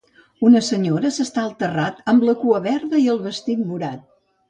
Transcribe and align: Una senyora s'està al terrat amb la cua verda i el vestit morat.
Una 0.47 0.61
senyora 0.67 1.11
s'està 1.17 1.45
al 1.45 1.53
terrat 1.61 2.01
amb 2.15 2.29
la 2.31 2.37
cua 2.47 2.65
verda 2.67 3.07
i 3.07 3.09
el 3.17 3.25
vestit 3.31 3.67
morat. 3.73 4.07